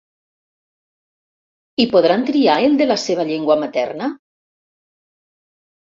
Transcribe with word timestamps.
I 1.85 1.87
podran 1.93 2.27
triar 2.31 2.57
el 2.71 2.81
de 2.83 2.89
la 2.91 2.99
seva 3.05 3.29
llengua 3.31 3.61
materna? 3.67 4.13